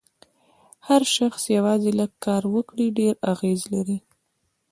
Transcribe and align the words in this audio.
هر 0.87 1.01
شخص 1.15 1.41
یوازې 1.57 1.91
لږ 1.99 2.11
کار 2.25 2.43
وکړي 2.55 2.87
ډېر 2.99 3.13
اغېز 3.33 3.61
لري. 3.73 3.97